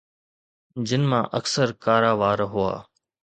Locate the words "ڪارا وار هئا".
1.83-2.73